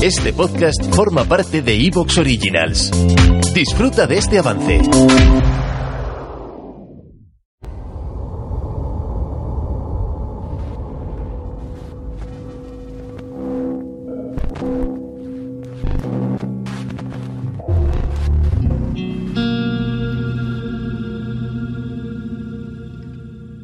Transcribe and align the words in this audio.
Este 0.00 0.32
podcast 0.32 0.80
forma 0.94 1.24
parte 1.24 1.60
de 1.60 1.74
Evox 1.74 2.18
Originals. 2.18 2.92
Disfruta 3.52 4.06
de 4.06 4.18
este 4.18 4.38
avance. 4.38 4.80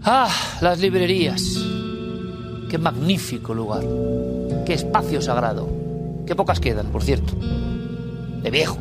Ah, 0.03 0.29
las 0.61 0.81
librerías. 0.81 1.43
Qué 2.69 2.77
magnífico 2.77 3.55
lugar. 3.55 3.85
Qué 4.67 4.75
espacio 4.75 5.23
sagrado. 5.23 5.84
Qué 6.27 6.35
pocas 6.35 6.61
quedan, 6.61 6.87
por 6.87 7.03
cierto. 7.03 7.35
De 7.35 8.51
viejo. 8.51 8.79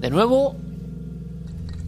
De 0.00 0.10
nuevo, 0.10 0.56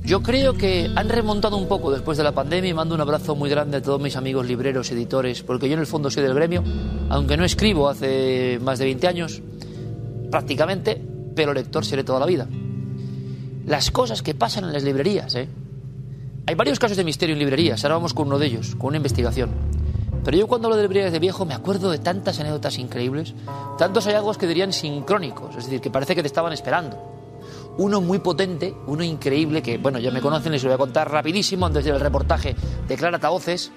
yo 0.05 0.23
creo 0.23 0.55
que 0.55 0.91
han 0.97 1.09
remontado 1.09 1.57
un 1.57 1.69
poco 1.69 1.91
después 1.91 2.17
de 2.17 2.25
la 2.25 2.33
pandemia 2.33 2.71
y 2.71 2.75
mando 2.75 2.95
un 2.95 3.01
abrazo 3.01 3.37
muy 3.37 3.51
grande 3.51 3.77
a 3.77 3.83
todos 3.83 4.01
mis 4.01 4.17
amigos 4.17 4.47
libreros, 4.47 4.91
editores, 4.91 5.43
porque 5.43 5.69
yo 5.69 5.75
en 5.75 5.81
el 5.81 5.87
fondo 5.87 6.11
soy 6.11 6.23
del 6.23 6.35
gremio, 6.35 6.65
aunque 7.11 7.37
no 7.37 7.45
escribo 7.45 7.89
hace 7.89 8.59
más 8.63 8.79
de 8.79 8.87
20 8.87 9.07
años, 9.07 9.43
prácticamente, 10.31 11.01
pero 11.37 11.53
lector 11.53 11.85
seré 11.85 12.05
toda 12.05 12.21
la 12.21 12.27
vida. 12.27 12.49
Las 13.67 13.91
cosas 13.91 14.23
que 14.23 14.35
pasan 14.35 14.65
en 14.65 14.73
las 14.73 14.83
librerías, 14.83 15.35
¿eh? 15.35 15.47
Hay 16.47 16.55
varios 16.55 16.79
casos 16.79 16.97
de 16.97 17.05
misterio 17.05 17.35
en 17.35 17.41
librerías, 17.41 17.85
ahora 17.85 17.97
vamos 17.97 18.15
con 18.15 18.29
uno 18.29 18.39
de 18.39 18.47
ellos, 18.47 18.75
con 18.77 18.89
una 18.89 18.97
investigación. 18.97 19.51
Pero 20.29 20.37
yo 20.41 20.47
cuando 20.47 20.69
hablo 20.69 20.77
de 20.77 20.83
librerías 20.83 21.11
de 21.11 21.21
viejo 21.21 21.47
me 21.47 21.55
acuerdo 21.55 21.91
de 21.91 21.97
tantas 21.97 22.39
anécdotas 22.39 22.77
increíbles, 22.77 23.33
tantos 23.79 24.05
hallazgos 24.05 24.37
que 24.37 24.47
dirían 24.47 24.75
sincrónicos, 24.75 25.57
es 25.57 25.65
decir, 25.65 25.81
que 25.81 25.91
parece 25.91 26.15
que 26.15 26.21
te 26.21 26.27
estaban 26.27 26.53
esperando. 26.53 26.99
Uno 27.79 28.03
muy 28.03 28.19
potente, 28.19 28.75
uno 28.89 29.03
increíble, 29.03 29.63
que 29.63 29.79
bueno, 29.79 29.99
ya 29.99 30.11
me 30.11 30.21
conocen, 30.21 30.53
les 30.53 30.63
lo 30.63 30.69
voy 30.69 30.75
a 30.75 30.79
contar 30.79 31.11
rapidísimo 31.11 31.65
antes 31.65 31.83
del 31.83 31.99
reportaje 31.99 32.55
de 32.87 32.97
Clara 32.99 33.19
Taoces, 33.19 33.73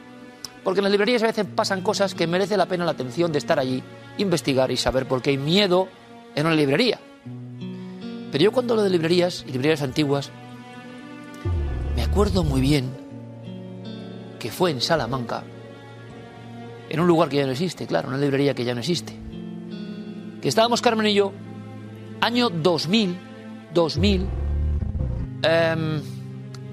porque 0.62 0.82
en 0.82 0.84
las 0.84 0.92
librerías 0.92 1.24
a 1.24 1.28
veces 1.28 1.46
pasan 1.56 1.82
cosas 1.84 2.14
que 2.14 2.28
merece 2.28 2.58
la 2.58 2.66
pena 2.66 2.84
la 2.84 2.92
atención 2.92 3.32
de 3.32 3.38
estar 3.38 3.58
allí, 3.58 3.82
investigar 4.18 4.72
y 4.72 4.76
saber 4.76 5.08
por 5.08 5.22
qué 5.22 5.30
hay 5.30 5.38
miedo 5.38 5.88
en 6.36 6.48
una 6.48 6.56
librería. 6.56 7.00
Pero 8.30 8.44
yo 8.44 8.52
cuando 8.52 8.74
hablo 8.74 8.84
de 8.84 8.90
librerías 8.90 9.46
y 9.48 9.54
librerías 9.54 9.84
antiguas, 9.84 10.32
me 11.96 12.04
acuerdo 12.04 12.44
muy 12.44 12.60
bien 12.60 12.90
que 14.38 14.52
fue 14.52 14.72
en 14.72 14.82
Salamanca, 14.82 15.46
en 16.92 17.00
un 17.00 17.08
lugar 17.08 17.30
que 17.30 17.38
ya 17.38 17.46
no 17.46 17.54
existe, 17.54 17.88
claro, 17.88 18.10
una 18.10 18.18
librería 18.18 18.54
que 18.54 18.66
ya 18.66 18.74
no 18.74 18.82
existe. 18.82 19.14
Que 20.42 20.50
estábamos 20.50 20.82
Carmen 20.82 21.08
y 21.08 21.14
yo, 21.14 21.32
año 22.20 22.50
2000, 22.50 23.18
2000, 23.74 24.28
em, 25.42 26.02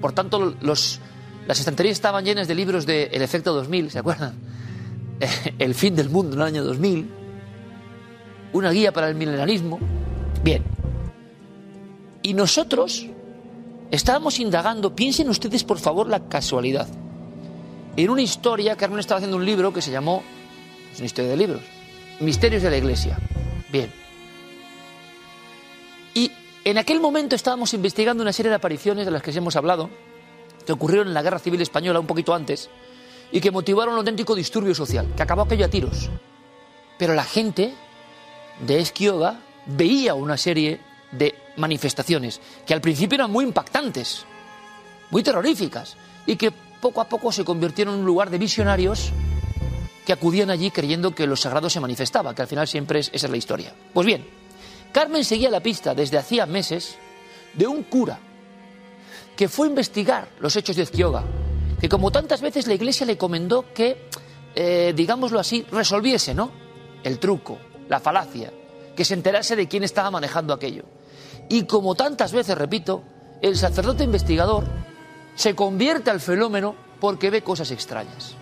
por 0.01 0.11
tanto 0.11 0.55
las 0.61 0.99
estanterías 1.47 1.93
estaban 1.93 2.25
llenas 2.25 2.49
de 2.49 2.55
libros 2.55 2.85
de 2.85 3.05
El 3.13 3.21
efecto 3.21 3.53
2000, 3.53 3.91
¿se 3.91 3.99
acuerdan? 3.99 4.33
El 5.57 5.73
fin 5.73 5.95
del 5.95 6.09
mundo 6.09 6.35
en 6.35 6.41
el 6.41 6.47
año 6.47 6.63
2000, 6.65 7.09
una 8.51 8.71
guía 8.71 8.91
para 8.91 9.07
el 9.07 9.15
milenarismo. 9.15 9.79
Bien. 10.43 10.63
Y 12.23 12.33
nosotros 12.33 13.07
estábamos 13.89 14.37
indagando, 14.39 14.93
piensen 14.93 15.29
ustedes 15.29 15.63
por 15.63 15.79
favor 15.79 16.09
la 16.09 16.27
casualidad, 16.27 16.89
en 18.03 18.09
una 18.09 18.21
historia, 18.21 18.75
Carmen 18.75 18.99
estaba 18.99 19.17
haciendo 19.17 19.37
un 19.37 19.45
libro 19.45 19.73
que 19.73 19.81
se 19.81 19.91
llamó, 19.91 20.23
es 20.91 20.99
una 20.99 21.05
historia 21.05 21.31
de 21.31 21.37
libros, 21.37 21.61
Misterios 22.19 22.63
de 22.63 22.69
la 22.69 22.77
Iglesia. 22.77 23.17
Bien. 23.71 23.91
Y 26.13 26.31
en 26.63 26.77
aquel 26.77 26.99
momento 26.99 27.35
estábamos 27.35 27.73
investigando 27.73 28.21
una 28.21 28.33
serie 28.33 28.49
de 28.49 28.55
apariciones 28.55 29.05
de 29.05 29.11
las 29.11 29.21
que 29.21 29.31
hemos 29.31 29.55
hablado, 29.55 29.89
que 30.65 30.71
ocurrieron 30.71 31.07
en 31.07 31.13
la 31.13 31.21
Guerra 31.21 31.39
Civil 31.39 31.61
Española 31.61 31.99
un 31.99 32.07
poquito 32.07 32.33
antes, 32.33 32.69
y 33.31 33.41
que 33.41 33.51
motivaron 33.51 33.93
un 33.93 33.99
auténtico 33.99 34.35
disturbio 34.35 34.75
social, 34.75 35.07
que 35.15 35.23
acabó 35.23 35.43
aquello 35.43 35.65
a 35.65 35.69
tiros. 35.69 36.09
Pero 36.97 37.13
la 37.13 37.23
gente 37.23 37.73
de 38.65 38.79
Esquioga 38.79 39.39
veía 39.65 40.13
una 40.13 40.37
serie 40.37 40.81
de 41.11 41.35
manifestaciones 41.57 42.41
que 42.65 42.73
al 42.73 42.81
principio 42.81 43.15
eran 43.15 43.31
muy 43.31 43.45
impactantes, 43.45 44.25
muy 45.09 45.23
terroríficas, 45.23 45.95
y 46.25 46.35
que 46.35 46.51
poco 46.81 47.01
a 47.01 47.09
poco 47.09 47.31
se 47.31 47.43
convirtieron 47.43 47.95
en 47.95 47.99
un 48.01 48.05
lugar 48.05 48.29
de 48.29 48.37
visionarios 48.37 49.11
que 50.05 50.13
acudían 50.13 50.49
allí 50.49 50.71
creyendo 50.71 51.13
que 51.13 51.27
lo 51.27 51.35
sagrado 51.35 51.69
se 51.69 51.79
manifestaba, 51.79 52.33
que 52.33 52.41
al 52.41 52.47
final 52.47 52.67
siempre 52.67 52.99
es, 52.99 53.11
esa 53.13 53.27
es 53.27 53.31
la 53.31 53.37
historia. 53.37 53.73
Pues 53.93 54.07
bien, 54.07 54.25
Carmen 54.91 55.23
seguía 55.23 55.49
la 55.49 55.59
pista 55.59 55.93
desde 55.93 56.17
hacía 56.17 56.45
meses 56.45 56.97
de 57.53 57.67
un 57.67 57.83
cura 57.83 58.19
que 59.35 59.47
fue 59.47 59.67
a 59.67 59.69
investigar 59.69 60.29
los 60.39 60.55
hechos 60.55 60.75
de 60.75 60.83
Ezquioga, 60.83 61.23
que 61.79 61.87
como 61.87 62.11
tantas 62.11 62.41
veces 62.41 62.67
la 62.67 62.73
iglesia 62.73 63.05
le 63.05 63.17
comendó 63.17 63.73
que, 63.73 64.09
eh, 64.55 64.93
digámoslo 64.95 65.39
así, 65.39 65.65
resolviese, 65.71 66.33
¿no? 66.33 66.51
El 67.03 67.19
truco, 67.19 67.57
la 67.87 67.99
falacia, 67.99 68.51
que 68.95 69.05
se 69.05 69.13
enterase 69.13 69.55
de 69.55 69.67
quién 69.67 69.83
estaba 69.83 70.11
manejando 70.11 70.53
aquello. 70.53 70.83
Y 71.47 71.63
como 71.63 71.95
tantas 71.95 72.33
veces, 72.33 72.57
repito, 72.57 73.03
el 73.41 73.55
sacerdote 73.55 74.03
investigador 74.03 74.65
se 75.39 75.55
convierte 75.55 76.11
al 76.11 76.19
fenómeno 76.19 76.75
porque 76.99 77.29
ve 77.29 77.41
cosas 77.41 77.71
extrañas. 77.71 78.35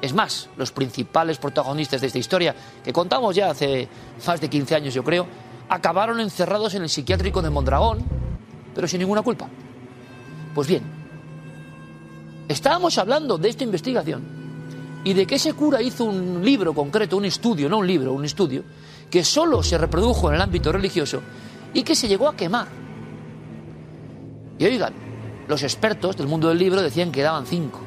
Es 0.00 0.12
más, 0.12 0.48
los 0.56 0.72
principales 0.72 1.38
protagonistas 1.38 2.00
de 2.00 2.08
esta 2.08 2.18
historia, 2.18 2.56
que 2.82 2.92
contamos 2.92 3.36
ya 3.36 3.50
hace 3.50 3.88
más 4.26 4.40
de 4.40 4.50
15 4.50 4.74
años 4.74 4.94
yo 4.94 5.04
creo, 5.04 5.28
acabaron 5.68 6.18
encerrados 6.18 6.74
en 6.74 6.82
el 6.82 6.88
psiquiátrico 6.88 7.40
de 7.40 7.50
Mondragón, 7.50 7.98
pero 8.74 8.88
sin 8.88 8.98
ninguna 8.98 9.22
culpa. 9.22 9.48
Pues 10.56 10.66
bien, 10.66 10.82
estábamos 12.48 12.98
hablando 12.98 13.38
de 13.38 13.50
esta 13.50 13.62
investigación 13.62 14.24
y 15.04 15.14
de 15.14 15.28
que 15.28 15.36
ese 15.36 15.52
cura 15.52 15.80
hizo 15.82 16.02
un 16.02 16.44
libro 16.44 16.74
concreto, 16.74 17.16
un 17.16 17.26
estudio, 17.26 17.68
no 17.68 17.78
un 17.78 17.86
libro, 17.86 18.12
un 18.12 18.24
estudio, 18.24 18.64
que 19.08 19.22
solo 19.22 19.62
se 19.62 19.78
reprodujo 19.78 20.30
en 20.30 20.34
el 20.34 20.40
ámbito 20.40 20.72
religioso 20.72 21.22
y 21.72 21.84
que 21.84 21.94
se 21.94 22.08
llegó 22.08 22.28
a 22.28 22.34
quemar. 22.34 22.66
Y 24.58 24.64
oigan, 24.64 25.03
los 25.48 25.62
expertos 25.62 26.16
del 26.16 26.26
mundo 26.26 26.48
del 26.48 26.58
libro 26.58 26.82
decían 26.82 27.12
que 27.12 27.22
daban 27.22 27.46
cinco 27.46 27.80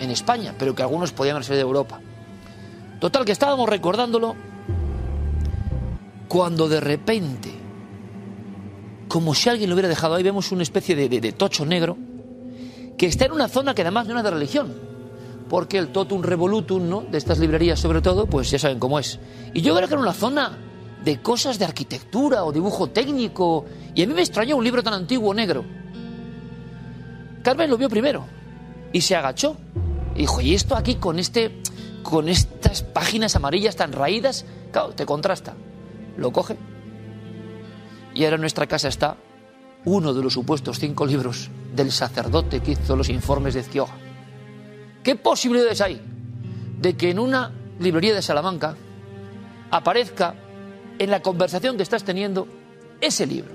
en 0.00 0.10
España, 0.10 0.54
pero 0.58 0.74
que 0.74 0.82
algunos 0.82 1.12
podían 1.12 1.42
ser 1.42 1.56
de 1.56 1.62
Europa. 1.62 2.00
Total, 3.00 3.24
que 3.24 3.32
estábamos 3.32 3.68
recordándolo 3.68 4.34
cuando 6.28 6.68
de 6.68 6.80
repente, 6.80 7.50
como 9.08 9.34
si 9.34 9.48
alguien 9.48 9.70
lo 9.70 9.74
hubiera 9.74 9.88
dejado 9.88 10.14
ahí, 10.14 10.22
vemos 10.22 10.52
una 10.52 10.62
especie 10.62 10.96
de, 10.96 11.32
tocho 11.32 11.66
negro 11.66 11.96
que 12.96 13.06
está 13.06 13.26
en 13.26 13.32
una 13.32 13.48
zona 13.48 13.74
que 13.74 13.82
además 13.82 14.06
no 14.06 14.16
es 14.16 14.24
de 14.24 14.30
religión, 14.30 14.74
porque 15.48 15.78
el 15.78 15.88
totum 15.88 16.22
revolutum, 16.22 16.88
¿no? 16.88 17.00
De 17.02 17.18
estas 17.18 17.38
librerías 17.38 17.78
sobre 17.78 18.00
todo, 18.00 18.26
pues 18.26 18.50
ya 18.50 18.58
saben 18.58 18.78
cómo 18.78 18.98
es. 18.98 19.18
Y 19.52 19.60
yo 19.60 19.74
creo 19.74 19.88
que 19.88 19.94
era 19.94 20.02
una 20.02 20.12
zona 20.12 20.58
de 21.04 21.20
cosas 21.20 21.58
de 21.58 21.66
arquitectura 21.66 22.44
o 22.44 22.52
dibujo 22.52 22.88
técnico, 22.88 23.64
y 23.94 24.02
a 24.02 24.06
mí 24.06 24.14
me 24.14 24.22
extrañó 24.22 24.56
un 24.56 24.64
libro 24.64 24.82
tan 24.82 24.94
antiguo 24.94 25.34
negro. 25.34 25.64
Carmen 27.44 27.68
lo 27.68 27.76
vio 27.76 27.90
primero 27.90 28.24
y 28.90 29.02
se 29.02 29.14
agachó. 29.14 29.56
Y 30.14 30.20
dijo, 30.20 30.40
¿y 30.40 30.54
esto 30.54 30.74
aquí 30.74 30.94
con 30.96 31.18
este 31.18 31.60
con 32.02 32.28
estas 32.28 32.82
páginas 32.82 33.36
amarillas 33.36 33.76
tan 33.76 33.92
raídas? 33.92 34.46
Claro, 34.72 34.94
te 34.94 35.04
contrasta. 35.04 35.54
Lo 36.16 36.32
coge. 36.32 36.56
Y 38.14 38.24
ahora 38.24 38.36
en 38.36 38.40
nuestra 38.40 38.66
casa 38.66 38.88
está 38.88 39.16
uno 39.84 40.14
de 40.14 40.22
los 40.22 40.32
supuestos 40.32 40.78
cinco 40.78 41.04
libros 41.04 41.50
del 41.74 41.92
sacerdote 41.92 42.60
que 42.60 42.72
hizo 42.72 42.96
los 42.96 43.10
informes 43.10 43.52
de 43.52 43.60
Ezquioga. 43.60 43.92
¿Qué 45.02 45.14
posibilidades 45.14 45.82
hay 45.82 46.00
de 46.80 46.96
que 46.96 47.10
en 47.10 47.18
una 47.18 47.52
librería 47.78 48.14
de 48.14 48.22
Salamanca 48.22 48.74
aparezca 49.70 50.34
en 50.98 51.10
la 51.10 51.20
conversación 51.20 51.76
que 51.76 51.82
estás 51.82 52.04
teniendo 52.04 52.48
ese 53.02 53.26
libro? 53.26 53.52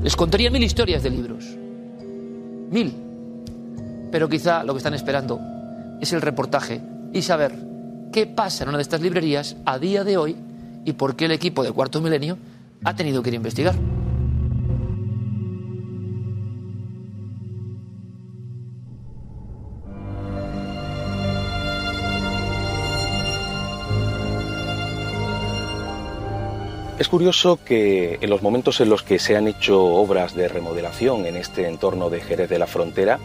Les 0.00 0.14
contaría 0.14 0.50
mil 0.50 0.62
historias 0.62 1.02
de 1.02 1.10
libros 1.10 1.61
mil. 2.72 2.94
Pero 4.10 4.28
quizá 4.28 4.64
lo 4.64 4.74
que 4.74 4.78
están 4.78 4.94
esperando 4.94 5.40
es 6.00 6.12
el 6.12 6.20
reportaje 6.20 6.80
y 7.12 7.22
saber 7.22 7.54
qué 8.12 8.26
pasa 8.26 8.64
en 8.64 8.70
una 8.70 8.78
de 8.78 8.82
estas 8.82 9.00
librerías 9.00 9.56
a 9.64 9.78
día 9.78 10.04
de 10.04 10.16
hoy 10.16 10.36
y 10.84 10.92
por 10.92 11.16
qué 11.16 11.26
el 11.26 11.32
equipo 11.32 11.62
de 11.62 11.72
Cuarto 11.72 12.00
Milenio 12.00 12.36
ha 12.84 12.94
tenido 12.96 13.22
que 13.22 13.30
ir 13.30 13.34
a 13.34 13.36
investigar. 13.36 13.74
Es 27.02 27.08
curioso 27.08 27.58
que 27.64 28.18
en 28.20 28.30
los 28.30 28.42
momentos 28.42 28.80
en 28.80 28.88
los 28.88 29.02
que 29.02 29.18
se 29.18 29.36
han 29.36 29.48
hecho 29.48 29.82
obras 29.82 30.36
de 30.36 30.46
remodelación 30.46 31.26
en 31.26 31.34
este 31.34 31.66
entorno 31.66 32.10
de 32.10 32.20
Jerez 32.20 32.48
de 32.48 32.60
la 32.60 32.68
Frontera, 32.68 33.18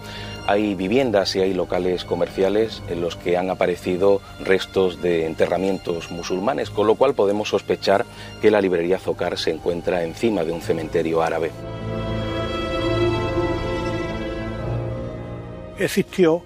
hay 0.48 0.74
viviendas 0.74 1.36
y 1.36 1.42
hay 1.42 1.54
locales 1.54 2.04
comerciales 2.04 2.82
en 2.90 3.02
los 3.02 3.16
que 3.16 3.38
han 3.38 3.52
aparecido 3.52 4.20
restos 4.44 5.00
de 5.04 5.28
enterramientos 5.28 6.10
musulmanes, 6.10 6.72
con 6.72 6.88
lo 6.88 6.96
cual 6.96 7.14
podemos 7.14 7.50
sospechar 7.50 8.04
que 8.42 8.50
la 8.50 8.62
librería 8.62 8.98
Zocar 8.98 9.38
se 9.38 9.52
encuentra 9.52 10.04
encima 10.04 10.44
de 10.44 10.54
un 10.54 10.62
cementerio 10.62 11.22
árabe. 11.22 11.52
Existió 15.78 16.42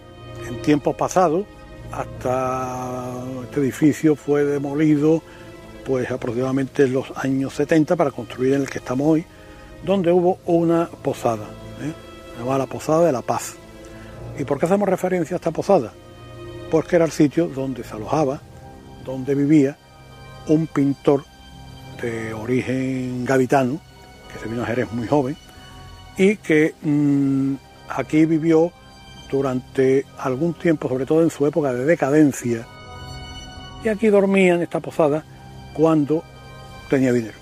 en 0.49 0.61
tiempos 0.63 0.97
pasados, 0.97 1.45
hasta 1.93 3.23
este 3.45 3.61
edificio 3.61 4.17
fue 4.17 4.43
demolido 4.43 5.23
pues 5.85 6.09
aproximadamente 6.11 6.83
en 6.83 6.93
los 6.93 7.11
años 7.15 7.53
70 7.53 7.95
para 7.95 8.11
construir 8.11 8.53
en 8.53 8.61
el 8.61 8.69
que 8.69 8.79
estamos 8.79 9.07
hoy, 9.07 9.25
donde 9.83 10.11
hubo 10.11 10.39
una 10.45 10.87
posada, 10.87 11.45
¿eh? 11.81 11.93
llamada 12.37 12.59
la 12.59 12.65
Posada 12.67 13.05
de 13.05 13.11
la 13.11 13.21
Paz. 13.21 13.55
¿Y 14.37 14.43
por 14.43 14.59
qué 14.59 14.65
hacemos 14.65 14.87
referencia 14.87 15.35
a 15.35 15.37
esta 15.37 15.51
posada? 15.51 15.93
Porque 16.69 16.95
era 16.95 17.05
el 17.05 17.11
sitio 17.11 17.47
donde 17.47 17.83
se 17.83 17.93
alojaba, 17.93 18.41
donde 19.03 19.35
vivía 19.35 19.77
un 20.47 20.67
pintor 20.67 21.23
de 22.01 22.33
origen 22.33 23.25
gaditano, 23.25 23.79
que 24.31 24.39
se 24.39 24.47
vino 24.47 24.63
a 24.63 24.65
Jerez 24.65 24.91
muy 24.91 25.07
joven, 25.07 25.35
y 26.17 26.37
que 26.37 26.73
mm, 26.81 27.55
aquí 27.89 28.25
vivió 28.25 28.71
durante 29.29 30.05
algún 30.17 30.53
tiempo, 30.53 30.87
sobre 30.89 31.05
todo 31.05 31.23
en 31.23 31.29
su 31.29 31.45
época 31.45 31.73
de 31.73 31.85
decadencia, 31.85 32.67
y 33.83 33.89
aquí 33.89 34.07
dormía 34.07 34.55
en 34.55 34.61
esta 34.61 34.79
posada 34.79 35.25
cuando 35.73 36.23
tenía 36.89 37.13
dinero, 37.13 37.37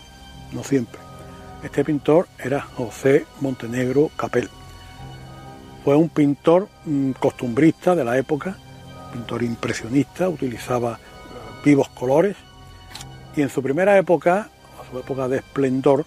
no 0.52 0.64
siempre. 0.64 1.00
Este 1.64 1.84
pintor 1.84 2.28
era 2.38 2.62
José 2.62 3.26
Montenegro 3.42 4.12
Capel. 4.16 4.50
Fue 5.84 5.96
un 5.96 6.10
pintor 6.10 6.70
mm, 6.86 7.12
costumbrista 7.12 7.96
de 7.96 8.06
la 8.06 8.18
época, 8.18 8.58
pintor 9.12 9.44
impresionista, 9.44 10.30
utilizaba 10.30 10.94
eh, 10.94 10.98
vivos 11.66 11.90
colores 11.90 12.38
y 13.36 13.42
en 13.42 13.50
su 13.50 13.62
primera 13.62 13.98
época, 13.98 14.50
su 14.92 15.00
época 15.00 15.28
de 15.28 15.38
esplendor, 15.38 16.06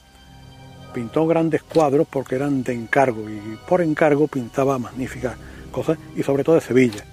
pintó 0.92 1.26
grandes 1.26 1.62
cuadros 1.62 2.06
porque 2.08 2.34
eran 2.34 2.62
de 2.62 2.74
encargo 2.74 3.28
y 3.28 3.58
por 3.66 3.80
encargo 3.80 4.28
pintaba 4.28 4.78
magníficas 4.78 5.36
cosas 5.70 5.98
y 6.14 6.22
sobre 6.22 6.44
todo 6.44 6.56
de 6.56 6.60
Sevilla. 6.60 7.04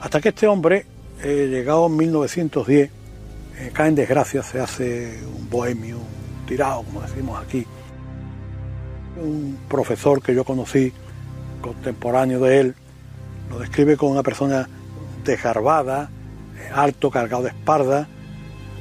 Hasta 0.00 0.20
que 0.20 0.28
este 0.30 0.46
hombre, 0.46 0.86
eh, 1.22 1.48
llegado 1.50 1.86
en 1.86 1.96
1910, 1.96 2.90
eh, 3.58 3.70
cae 3.72 3.88
en 3.88 3.94
desgracia, 3.94 4.42
se 4.42 4.60
hace 4.60 5.18
un 5.24 5.48
bohemio, 5.48 5.98
un 5.98 6.46
tirado, 6.46 6.82
como 6.82 7.00
decimos 7.00 7.42
aquí. 7.42 7.66
Un 9.16 9.58
profesor 9.68 10.22
que 10.22 10.34
yo 10.34 10.44
conocí, 10.44 10.92
contemporáneo 11.60 12.40
de 12.40 12.60
él, 12.60 12.74
lo 13.50 13.58
describe 13.58 13.96
como 13.96 14.12
una 14.12 14.22
persona 14.22 14.68
desgarbada, 15.24 16.10
eh, 16.58 16.70
alto, 16.74 17.10
cargado 17.10 17.44
de 17.44 17.48
espalda, 17.50 18.06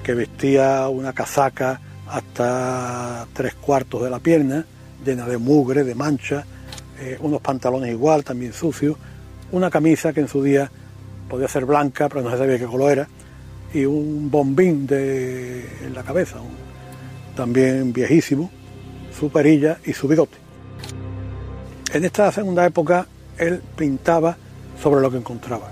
que 0.04 0.14
vestía 0.14 0.88
una 0.90 1.14
casaca 1.14 1.80
hasta 2.08 3.26
tres 3.34 3.56
cuartos 3.56 4.04
de 4.04 4.10
la 4.10 4.20
pierna, 4.20 4.66
llena 5.06 5.26
de 5.26 5.38
mugre, 5.38 5.84
de 5.84 5.96
mancha, 5.96 6.46
eh, 7.00 7.18
unos 7.22 7.42
pantalones 7.42 7.92
igual, 7.92 8.24
también 8.24 8.54
sucios, 8.54 8.98
una 9.52 9.70
camisa 9.70 10.14
que 10.14 10.20
en 10.20 10.28
su 10.28 10.44
día 10.44 10.70
podía 11.30 11.48
ser 11.48 11.66
blanca, 11.66 12.10
pero 12.10 12.22
no 12.22 12.30
se 12.30 12.38
sabía 12.38 12.60
qué 12.60 12.66
color 12.66 12.92
era, 12.92 13.08
y 13.76 13.86
un 13.86 14.32
bombín 14.32 14.88
de, 14.88 15.66
en 15.86 15.94
la 15.94 16.02
cabeza, 16.04 16.38
también 17.36 17.92
viejísimo, 17.92 18.50
su 19.20 19.30
perilla 19.30 19.80
y 19.86 19.92
su 19.92 20.08
bigote. 20.08 20.38
En 21.94 22.06
esta 22.06 22.32
segunda 22.32 22.66
época 22.66 23.06
él 23.38 23.62
pintaba 23.76 24.38
sobre 24.82 25.02
lo 25.02 25.12
que 25.12 25.18
encontraba, 25.18 25.70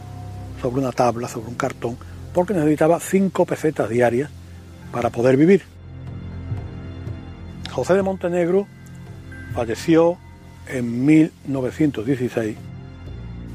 sobre 0.62 0.82
una 0.82 0.92
tabla, 0.92 1.30
sobre 1.30 1.48
un 1.48 1.56
cartón, 1.56 1.98
porque 2.34 2.54
necesitaba 2.54 3.00
cinco 3.00 3.46
pesetas 3.46 3.90
diarias 3.90 4.30
para 4.92 5.10
poder 5.10 5.38
vivir. 5.38 5.64
José 7.72 7.94
de 7.94 8.02
Montenegro 8.02 8.68
falleció 9.56 10.18
en 10.68 11.06
1916. 11.06 12.58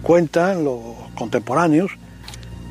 Cuentan 0.01 0.65
los 0.65 0.81
contemporáneos 1.15 1.91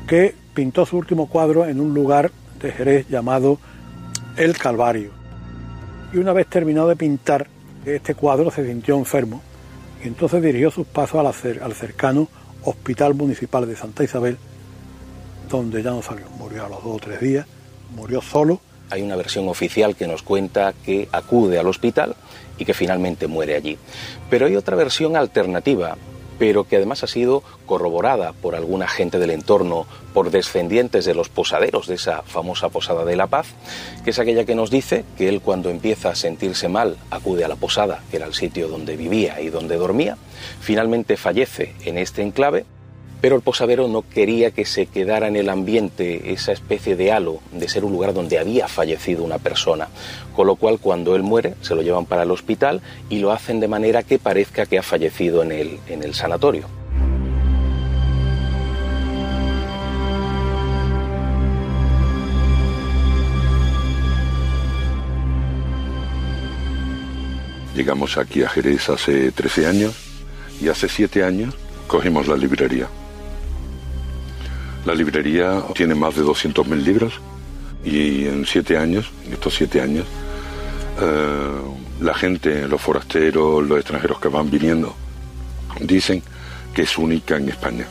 que 0.08 0.34
pintó 0.58 0.84
su 0.84 0.96
último 0.96 1.28
cuadro 1.28 1.66
en 1.66 1.80
un 1.80 1.94
lugar 1.94 2.32
de 2.60 2.72
Jerez 2.72 3.06
llamado 3.08 3.60
El 4.36 4.58
Calvario. 4.58 5.12
Y 6.12 6.16
una 6.16 6.32
vez 6.32 6.48
terminado 6.48 6.88
de 6.88 6.96
pintar 6.96 7.46
este 7.86 8.16
cuadro 8.16 8.50
se 8.50 8.66
sintió 8.66 8.96
enfermo 8.96 9.40
y 10.02 10.08
entonces 10.08 10.42
dirigió 10.42 10.72
sus 10.72 10.84
pasos 10.84 11.24
al 11.62 11.74
cercano 11.74 12.26
Hospital 12.64 13.14
Municipal 13.14 13.68
de 13.68 13.76
Santa 13.76 14.02
Isabel, 14.02 14.36
donde 15.48 15.80
ya 15.80 15.90
no 15.90 16.02
salió, 16.02 16.28
murió 16.30 16.66
a 16.66 16.68
los 16.68 16.82
dos 16.82 16.96
o 16.96 16.98
tres 16.98 17.20
días, 17.20 17.46
murió 17.94 18.20
solo. 18.20 18.60
Hay 18.90 19.02
una 19.02 19.14
versión 19.14 19.48
oficial 19.48 19.94
que 19.94 20.08
nos 20.08 20.24
cuenta 20.24 20.74
que 20.84 21.08
acude 21.12 21.60
al 21.60 21.68
hospital 21.68 22.16
y 22.58 22.64
que 22.64 22.74
finalmente 22.74 23.28
muere 23.28 23.54
allí. 23.54 23.78
Pero 24.28 24.46
hay 24.46 24.56
otra 24.56 24.74
versión 24.74 25.14
alternativa 25.14 25.96
pero 26.38 26.64
que 26.64 26.76
además 26.76 27.02
ha 27.02 27.06
sido 27.06 27.42
corroborada 27.66 28.32
por 28.32 28.54
alguna 28.54 28.88
gente 28.88 29.18
del 29.18 29.30
entorno, 29.30 29.86
por 30.14 30.30
descendientes 30.30 31.04
de 31.04 31.14
los 31.14 31.28
posaderos 31.28 31.86
de 31.86 31.96
esa 31.96 32.22
famosa 32.22 32.68
Posada 32.68 33.04
de 33.04 33.16
la 33.16 33.26
Paz, 33.26 33.48
que 34.04 34.10
es 34.10 34.18
aquella 34.18 34.44
que 34.44 34.54
nos 34.54 34.70
dice 34.70 35.04
que 35.16 35.28
él 35.28 35.40
cuando 35.40 35.70
empieza 35.70 36.10
a 36.10 36.14
sentirse 36.14 36.68
mal 36.68 36.96
acude 37.10 37.44
a 37.44 37.48
la 37.48 37.56
posada, 37.56 38.02
que 38.10 38.16
era 38.16 38.26
el 38.26 38.34
sitio 38.34 38.68
donde 38.68 38.96
vivía 38.96 39.40
y 39.40 39.48
donde 39.48 39.76
dormía, 39.76 40.16
finalmente 40.60 41.16
fallece 41.16 41.74
en 41.84 41.98
este 41.98 42.22
enclave 42.22 42.64
pero 43.20 43.36
el 43.36 43.42
posadero 43.42 43.88
no 43.88 44.02
quería 44.02 44.50
que 44.50 44.64
se 44.64 44.86
quedara 44.86 45.28
en 45.28 45.36
el 45.36 45.48
ambiente 45.48 46.32
esa 46.32 46.52
especie 46.52 46.96
de 46.96 47.12
halo 47.12 47.40
de 47.52 47.68
ser 47.68 47.84
un 47.84 47.92
lugar 47.92 48.14
donde 48.14 48.38
había 48.38 48.68
fallecido 48.68 49.24
una 49.24 49.38
persona, 49.38 49.88
con 50.34 50.46
lo 50.46 50.56
cual 50.56 50.78
cuando 50.78 51.16
él 51.16 51.22
muere 51.22 51.54
se 51.60 51.74
lo 51.74 51.82
llevan 51.82 52.06
para 52.06 52.22
el 52.22 52.30
hospital 52.30 52.80
y 53.08 53.18
lo 53.18 53.32
hacen 53.32 53.60
de 53.60 53.68
manera 53.68 54.02
que 54.02 54.18
parezca 54.18 54.66
que 54.66 54.78
ha 54.78 54.82
fallecido 54.82 55.42
en 55.42 55.52
el, 55.52 55.78
en 55.88 56.02
el 56.02 56.14
sanatorio. 56.14 56.66
Llegamos 67.74 68.18
aquí 68.18 68.42
a 68.42 68.48
Jerez 68.48 68.88
hace 68.88 69.30
13 69.30 69.66
años 69.68 69.94
y 70.60 70.68
hace 70.68 70.88
7 70.88 71.22
años 71.22 71.54
cogimos 71.86 72.26
la 72.26 72.36
librería. 72.36 72.88
La 74.88 74.94
librería 74.94 75.62
tiene 75.74 75.94
más 75.94 76.16
de 76.16 76.22
200.000 76.22 76.82
libros 76.82 77.20
y 77.84 78.24
en 78.24 78.46
siete 78.46 78.78
años, 78.78 79.10
estos 79.30 79.54
siete 79.54 79.82
años, 79.82 80.06
eh, 80.98 81.60
la 82.00 82.14
gente, 82.14 82.66
los 82.66 82.80
forasteros, 82.80 83.68
los 83.68 83.78
extranjeros 83.80 84.18
que 84.18 84.28
van 84.28 84.50
viniendo, 84.50 84.96
dicen 85.78 86.22
que 86.72 86.80
es 86.80 86.96
única 86.96 87.36
en 87.36 87.50
España. 87.50 87.86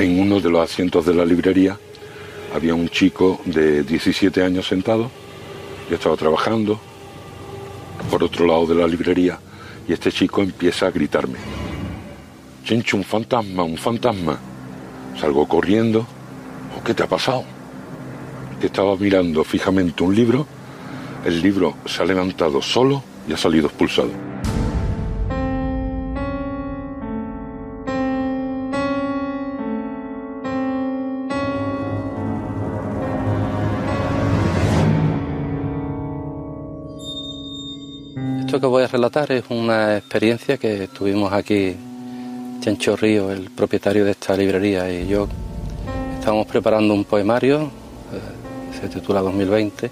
En 0.00 0.18
uno 0.18 0.40
de 0.40 0.48
los 0.48 0.62
asientos 0.62 1.04
de 1.04 1.12
la 1.12 1.26
librería 1.26 1.78
había 2.54 2.74
un 2.74 2.88
chico 2.88 3.38
de 3.44 3.82
17 3.82 4.42
años 4.42 4.66
sentado, 4.66 5.10
yo 5.90 5.96
estaba 5.96 6.16
trabajando 6.16 6.80
por 8.10 8.24
otro 8.24 8.46
lado 8.46 8.64
de 8.64 8.76
la 8.76 8.86
librería 8.86 9.38
y 9.86 9.92
este 9.92 10.10
chico 10.10 10.40
empieza 10.40 10.86
a 10.86 10.90
gritarme, 10.90 11.36
Chencho, 12.64 12.96
un 12.96 13.04
fantasma, 13.04 13.62
un 13.62 13.76
fantasma. 13.76 14.38
Salgo 15.20 15.46
corriendo, 15.46 16.06
oh, 16.74 16.82
¿qué 16.82 16.94
te 16.94 17.02
ha 17.02 17.06
pasado? 17.06 17.44
Que 18.58 18.68
estaba 18.68 18.96
mirando 18.96 19.44
fijamente 19.44 20.02
un 20.02 20.14
libro, 20.14 20.46
el 21.26 21.42
libro 21.42 21.74
se 21.84 22.02
ha 22.02 22.06
levantado 22.06 22.62
solo 22.62 23.02
y 23.28 23.34
ha 23.34 23.36
salido 23.36 23.66
expulsado. 23.66 24.29
Esto 38.50 38.60
que 38.62 38.66
voy 38.66 38.82
a 38.82 38.88
relatar 38.88 39.30
es 39.30 39.44
una 39.48 39.98
experiencia 39.98 40.58
que 40.58 40.88
tuvimos 40.88 41.32
aquí, 41.32 41.76
Chencho 42.58 42.96
Río, 42.96 43.30
el 43.30 43.48
propietario 43.48 44.04
de 44.04 44.10
esta 44.10 44.36
librería, 44.36 44.92
y 44.92 45.06
yo 45.06 45.28
estábamos 46.18 46.48
preparando 46.48 46.92
un 46.92 47.04
poemario, 47.04 47.70
eh, 48.12 48.76
se 48.80 48.88
titula 48.88 49.20
2020, 49.20 49.88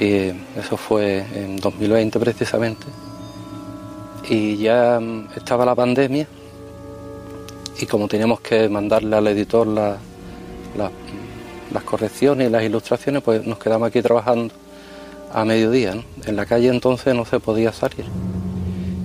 Y 0.00 0.32
eso 0.58 0.78
fue 0.78 1.22
en 1.34 1.58
2020 1.58 2.18
precisamente. 2.18 2.86
Y 4.30 4.56
ya 4.56 4.98
mm, 4.98 5.28
estaba 5.36 5.66
la 5.66 5.74
pandemia 5.74 6.26
y 7.78 7.84
como 7.84 8.08
teníamos 8.08 8.40
que 8.40 8.70
mandarle 8.70 9.16
al 9.16 9.26
editor 9.26 9.66
las 9.66 10.00
correcciones 11.84 12.48
y 12.48 12.50
las 12.50 12.62
ilustraciones, 12.62 13.22
pues 13.22 13.46
nos 13.46 13.58
quedamos 13.58 13.88
aquí 13.88 14.00
trabajando 14.00 14.54
a 15.32 15.44
mediodía. 15.44 15.94
En 16.26 16.36
la 16.36 16.46
calle 16.46 16.68
entonces 16.68 17.14
no 17.14 17.24
se 17.24 17.40
podía 17.40 17.72
salir 17.72 18.04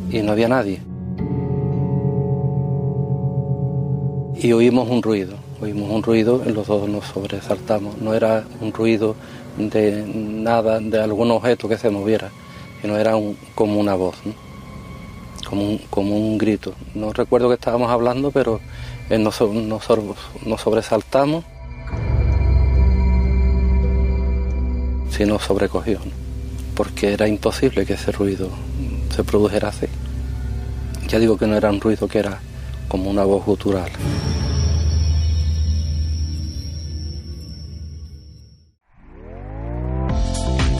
y 0.10 0.22
no 0.22 0.32
había 0.32 0.48
nadie. 0.48 0.82
Y 4.36 4.52
oímos 4.52 4.90
un 4.90 5.02
ruido, 5.02 5.36
oímos 5.62 5.90
un 5.90 6.04
ruido 6.04 6.42
los 6.46 6.68
dos 6.68 6.90
nos 6.90 7.06
sobresaltamos. 7.06 7.98
No 8.00 8.14
era 8.14 8.44
un 8.62 8.74
ruido 8.74 9.16
de 9.58 10.04
nada, 10.06 10.80
de 10.80 11.02
algún 11.02 11.32
objeto 11.32 11.70
que 11.70 11.78
se 11.78 11.90
moviera, 11.90 12.30
sino 12.82 12.98
era 12.98 13.14
como 13.56 13.80
una 13.80 13.96
voz, 13.96 14.16
como, 15.50 15.64
un, 15.64 15.78
como 15.90 16.18
un 16.18 16.38
grito. 16.38 16.74
No 16.94 17.14
recuerdo 17.14 17.48
que 17.48 17.56
estábamos 17.56 17.90
hablando, 17.90 18.32
pero 18.32 18.60
eh, 19.10 19.18
nos, 19.18 19.40
nos, 19.42 19.84
sobresaltamos. 20.62 21.46
Sí 25.16 25.24
nos 25.24 25.44
sobrecogió, 25.44 26.00
porque 26.76 27.14
era 27.14 27.26
imposible 27.26 27.86
que 27.86 27.94
ese 27.94 28.12
ruido 28.12 28.50
se 29.16 29.24
produjera 29.24 29.70
así. 29.70 29.86
Ya 31.08 31.20
digo 31.20 31.38
que 31.38 31.48
no 31.48 31.56
era 31.56 31.70
un 31.70 31.80
ruido, 31.80 32.10
que 32.10 32.20
era 32.20 32.40
como 32.90 33.10
una 33.10 33.24
voz 33.24 33.46
gutural. 33.46 33.90